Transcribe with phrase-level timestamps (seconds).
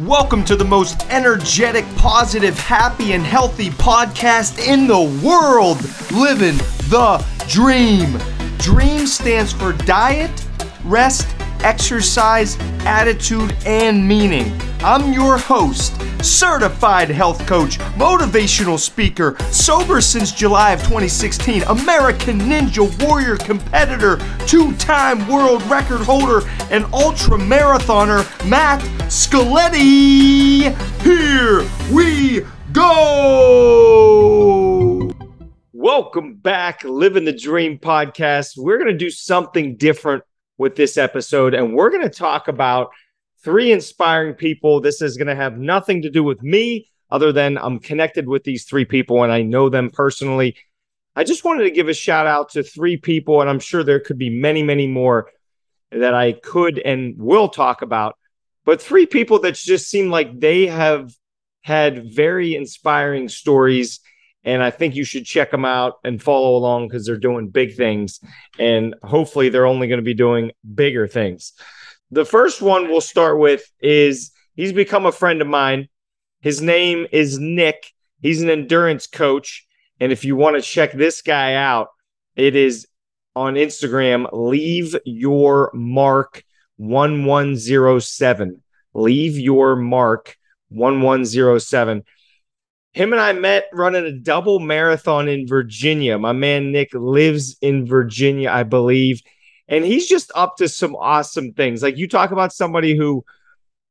[0.00, 5.78] Welcome to the most energetic, positive, happy, and healthy podcast in the world.
[6.10, 6.56] Living
[6.90, 8.18] the dream.
[8.58, 10.32] DREAM stands for diet,
[10.82, 11.33] rest,
[11.64, 14.52] exercise, attitude, and meaning.
[14.80, 22.86] I'm your host, certified health coach, motivational speaker, sober since July of 2016, American Ninja
[23.02, 30.74] Warrior competitor, two time world record holder, and ultra marathoner, Matt Scaletti.
[31.00, 34.04] Here we go.
[35.72, 38.58] Welcome back, Living the Dream podcast.
[38.58, 40.24] We're going to do something different
[40.58, 42.90] with this episode, and we're going to talk about
[43.42, 44.80] three inspiring people.
[44.80, 48.44] This is going to have nothing to do with me, other than I'm connected with
[48.44, 50.56] these three people and I know them personally.
[51.14, 54.00] I just wanted to give a shout out to three people, and I'm sure there
[54.00, 55.30] could be many, many more
[55.92, 58.16] that I could and will talk about.
[58.64, 61.12] But three people that just seem like they have
[61.62, 64.00] had very inspiring stories
[64.44, 67.76] and I think you should check them out and follow along because they're doing big
[67.76, 68.20] things.
[68.58, 71.52] And hopefully, they're only going to be doing bigger things.
[72.10, 75.88] The first one we'll start with is he's become a friend of mine.
[76.40, 77.90] His name is Nick.
[78.20, 79.66] He's an endurance coach.
[79.98, 81.88] And if you want to check this guy out,
[82.36, 82.86] it is
[83.34, 86.44] on Instagram, leave your mark
[86.76, 88.62] 1107.
[88.92, 90.36] Leave your mark
[90.68, 92.04] 1107
[92.94, 96.16] him and I met running a double marathon in Virginia.
[96.16, 99.20] My man Nick lives in Virginia, I believe.
[99.66, 101.82] And he's just up to some awesome things.
[101.82, 103.24] Like you talk about somebody who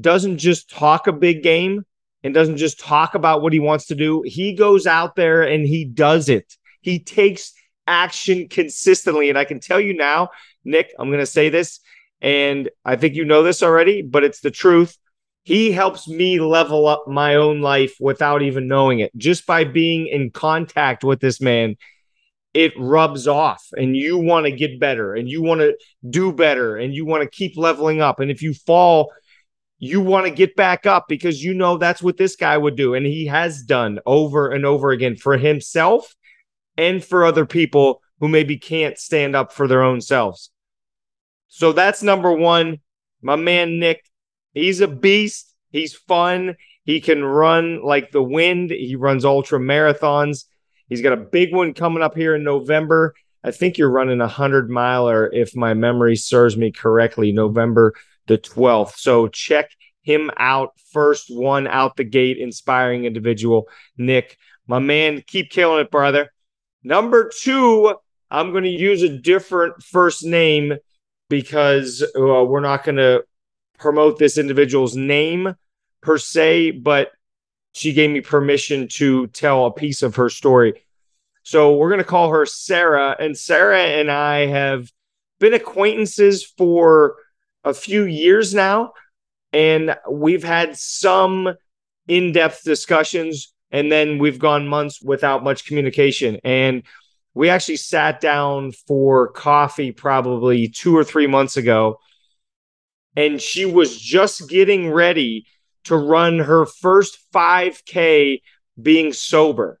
[0.00, 1.84] doesn't just talk a big game
[2.24, 4.22] and doesn't just talk about what he wants to do.
[4.26, 6.56] He goes out there and he does it.
[6.80, 7.52] He takes
[7.86, 9.28] action consistently.
[9.28, 10.30] And I can tell you now,
[10.64, 11.78] Nick, I'm going to say this,
[12.20, 14.98] and I think you know this already, but it's the truth
[15.48, 19.10] he helps me level up my own life without even knowing it.
[19.16, 21.76] Just by being in contact with this man,
[22.52, 25.74] it rubs off and you want to get better and you want to
[26.10, 28.20] do better and you want to keep leveling up.
[28.20, 29.10] And if you fall,
[29.78, 32.92] you want to get back up because you know that's what this guy would do.
[32.92, 36.14] And he has done over and over again for himself
[36.76, 40.50] and for other people who maybe can't stand up for their own selves.
[41.48, 42.80] So that's number one.
[43.22, 44.04] My man, Nick,
[44.54, 45.54] He's a beast.
[45.70, 46.56] He's fun.
[46.84, 48.70] He can run like the wind.
[48.70, 50.44] He runs ultra marathons.
[50.88, 53.14] He's got a big one coming up here in November.
[53.44, 57.94] I think you're running a hundred miler, if my memory serves me correctly, November
[58.26, 58.96] the 12th.
[58.96, 59.70] So check
[60.02, 60.72] him out.
[60.92, 63.68] First one out the gate, inspiring individual.
[63.96, 66.32] Nick, my man, keep killing it, brother.
[66.82, 67.94] Number two,
[68.30, 70.74] I'm going to use a different first name
[71.28, 73.24] because uh, we're not going to
[73.78, 75.54] promote this individual's name
[76.02, 77.12] per se, but
[77.72, 80.84] she gave me permission to tell a piece of her story.
[81.42, 83.16] So we're going to call her Sarah.
[83.18, 84.90] And Sarah and I have
[85.38, 87.16] been acquaintances for
[87.64, 88.92] a few years now.
[89.52, 91.54] And we've had some
[92.06, 93.54] in depth discussions.
[93.70, 96.38] And then we've gone months without much communication.
[96.44, 96.82] And
[97.34, 102.00] we actually sat down for coffee probably two or three months ago
[103.16, 105.46] and she was just getting ready
[105.84, 108.42] to run her first 5K
[108.80, 109.80] being sober.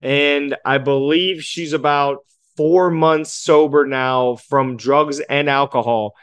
[0.00, 2.18] And I believe she's about
[2.56, 6.14] four months sober now from drugs and alcohol.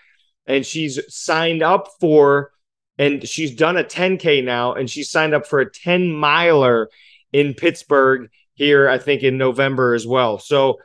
[0.46, 2.52] And she's signed up for,
[2.98, 6.90] and she's done a 10K now, and she's signed up for a 10 miler
[7.32, 10.38] in Pittsburgh here, I think in November as well.
[10.40, 10.80] So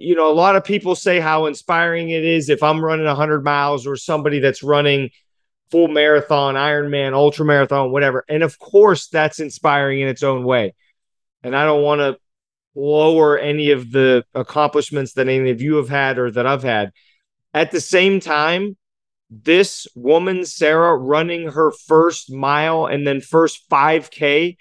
[0.00, 3.44] you know, a lot of people say how inspiring it is if I'm running 100
[3.44, 5.10] miles or somebody that's running
[5.70, 8.24] full marathon, Ironman, ultra marathon, whatever.
[8.26, 10.74] And of course, that's inspiring in its own way.
[11.42, 12.18] And I don't want to
[12.74, 16.92] lower any of the accomplishments that any of you have had or that I've had.
[17.52, 18.78] At the same time,
[19.28, 24.56] this woman, Sarah, running her first mile and then first 5K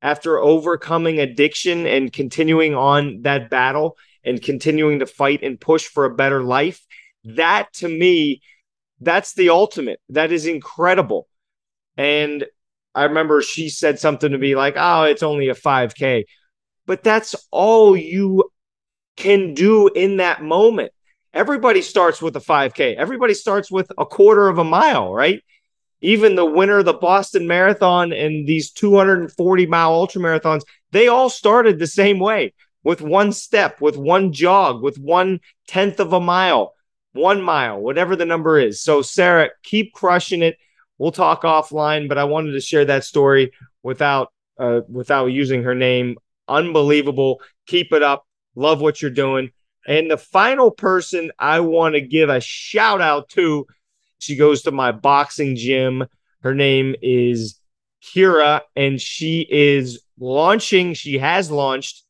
[0.00, 6.04] after overcoming addiction and continuing on that battle and continuing to fight and push for
[6.04, 6.84] a better life.
[7.24, 8.42] That to me,
[9.00, 10.00] that's the ultimate.
[10.08, 11.28] That is incredible.
[11.96, 12.44] And
[12.94, 16.24] I remember she said something to me like, oh, it's only a 5K.
[16.86, 18.50] But that's all you
[19.16, 20.92] can do in that moment.
[21.32, 25.42] Everybody starts with a 5K, everybody starts with a quarter of a mile, right?
[26.00, 30.62] Even the winner of the Boston Marathon and these 240 mile ultra marathons,
[30.92, 32.52] they all started the same way
[32.84, 36.74] with one step, with one jog, with one tenth of a mile,
[37.12, 38.82] one mile, whatever the number is.
[38.82, 40.58] So, Sarah, keep crushing it.
[40.98, 43.52] We'll talk offline, but I wanted to share that story
[43.82, 46.16] without uh, without using her name.
[46.46, 47.40] Unbelievable.
[47.66, 48.26] Keep it up.
[48.54, 49.50] Love what you're doing.
[49.86, 53.66] And the final person I want to give a shout out to,
[54.18, 56.04] she goes to my boxing gym.
[56.42, 57.58] Her name is
[58.02, 62.04] Kirra, and she is launching, she has launched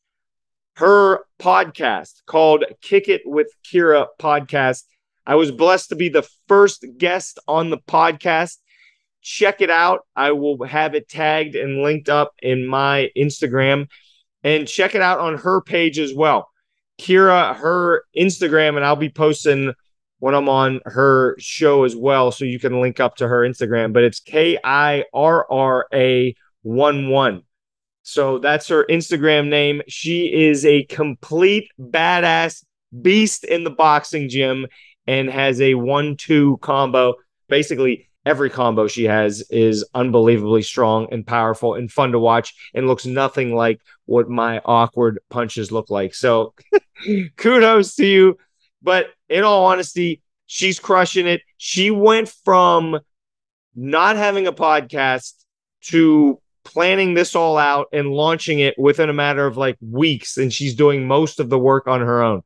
[0.75, 4.83] her podcast called Kick It with Kirra podcast.
[5.25, 8.57] I was blessed to be the first guest on the podcast.
[9.21, 10.01] Check it out.
[10.15, 13.87] I will have it tagged and linked up in my Instagram
[14.43, 16.49] and check it out on her page as well.
[16.99, 19.73] Kirra, her Instagram, and I'll be posting
[20.19, 22.31] when I'm on her show as well.
[22.31, 26.35] So you can link up to her Instagram, but it's K I R R A
[26.63, 27.43] 1 1.
[28.07, 29.81] So that's her Instagram name.
[29.87, 32.63] She is a complete badass
[33.01, 34.67] beast in the boxing gym
[35.07, 37.15] and has a one two combo.
[37.49, 42.85] Basically, every combo she has is unbelievably strong and powerful and fun to watch and
[42.85, 46.13] looks nothing like what my awkward punches look like.
[46.13, 46.53] So
[47.37, 48.37] kudos to you.
[48.83, 51.41] But in all honesty, she's crushing it.
[51.57, 52.99] She went from
[53.75, 55.33] not having a podcast
[55.85, 56.39] to
[56.75, 60.35] planning this all out and launching it within a matter of like weeks.
[60.35, 62.41] And she's doing most of the work on her own.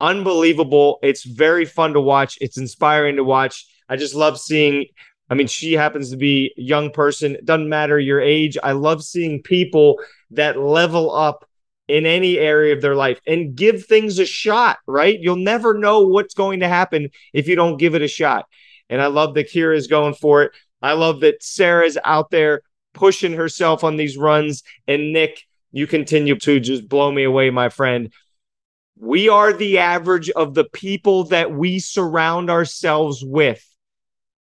[0.00, 1.00] Unbelievable.
[1.02, 2.38] It's very fun to watch.
[2.40, 3.66] It's inspiring to watch.
[3.88, 4.86] I just love seeing.
[5.28, 7.34] I mean, she happens to be a young person.
[7.34, 8.56] It doesn't matter your age.
[8.62, 9.98] I love seeing people
[10.30, 11.44] that level up
[11.88, 15.18] in any area of their life and give things a shot, right?
[15.20, 18.46] You'll never know what's going to happen if you don't give it a shot.
[18.88, 20.52] And I love that Kirra is going for it.
[20.80, 22.62] I love that Sarah's out there
[22.94, 24.62] pushing herself on these runs.
[24.88, 25.42] And Nick,
[25.72, 28.12] you continue to just blow me away, my friend.
[28.98, 33.62] We are the average of the people that we surround ourselves with.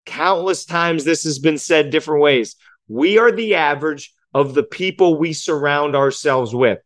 [0.07, 2.57] Countless times this has been said different ways.
[2.87, 6.81] We are the average of the people we surround ourselves with.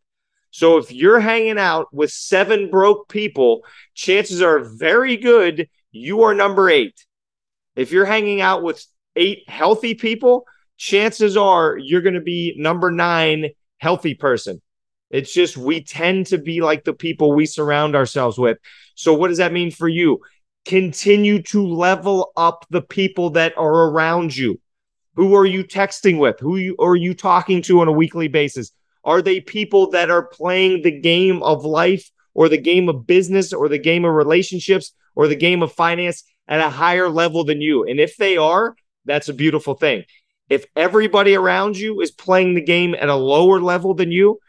[0.51, 6.33] So if you're hanging out with seven broke people, chances are very good you are
[6.33, 7.05] number eight.
[7.75, 8.85] If you're hanging out with
[9.15, 10.45] eight healthy people,
[10.79, 14.59] chances are you're going to be number nine healthy person.
[15.11, 18.57] It's just we tend to be like the people we surround ourselves with.
[18.95, 20.19] So, what does that mean for you?
[20.65, 24.59] Continue to level up the people that are around you.
[25.15, 26.39] Who are you texting with?
[26.39, 28.71] Who are you talking to on a weekly basis?
[29.03, 33.51] Are they people that are playing the game of life or the game of business
[33.51, 37.61] or the game of relationships or the game of finance at a higher level than
[37.61, 37.85] you?
[37.85, 38.75] And if they are,
[39.05, 40.03] that's a beautiful thing.
[40.49, 44.39] If everybody around you is playing the game at a lower level than you,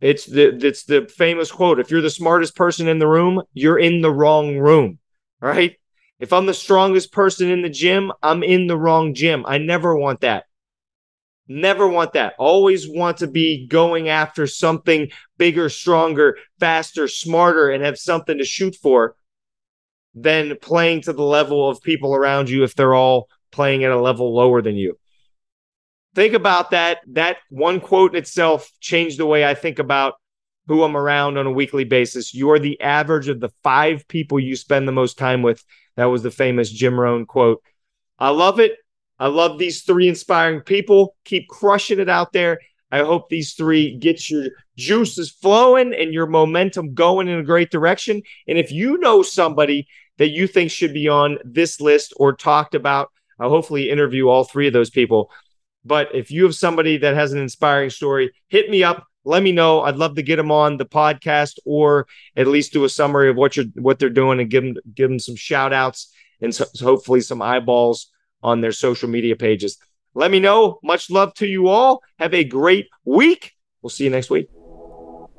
[0.00, 1.80] it's the it's the famous quote.
[1.80, 4.98] If you're the smartest person in the room, you're in the wrong room.
[5.40, 5.76] Right?
[6.20, 9.44] If I'm the strongest person in the gym, I'm in the wrong gym.
[9.46, 10.44] I never want that.
[11.48, 12.34] Never want that.
[12.38, 18.44] Always want to be going after something bigger, stronger, faster, smarter, and have something to
[18.44, 19.14] shoot for
[20.14, 24.00] than playing to the level of people around you if they're all playing at a
[24.00, 24.98] level lower than you.
[26.14, 26.98] Think about that.
[27.08, 30.14] That one quote in itself changed the way I think about
[30.66, 32.34] who I'm around on a weekly basis.
[32.34, 35.64] You're the average of the five people you spend the most time with.
[35.96, 37.62] That was the famous Jim Rohn quote.
[38.18, 38.76] I love it.
[39.18, 41.16] I love these three inspiring people.
[41.24, 42.58] Keep crushing it out there.
[42.90, 47.70] I hope these three get your juices flowing and your momentum going in a great
[47.70, 48.22] direction.
[48.46, 52.74] And if you know somebody that you think should be on this list or talked
[52.74, 55.30] about, I'll hopefully interview all three of those people.
[55.84, 59.06] But if you have somebody that has an inspiring story, hit me up.
[59.24, 59.82] Let me know.
[59.82, 63.36] I'd love to get them on the podcast or at least do a summary of
[63.36, 66.66] what you're what they're doing and give them give them some shout outs and so,
[66.80, 68.10] hopefully some eyeballs
[68.42, 69.78] on their social media pages.
[70.14, 70.78] Let me know.
[70.82, 72.02] Much love to you all.
[72.18, 73.52] Have a great week.
[73.82, 74.48] We'll see you next week.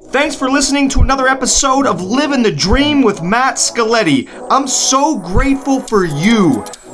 [0.08, 4.29] Thanks for listening to another episode of Living the Dream with Matt Scaletti.
[4.50, 6.63] I'm so grateful for you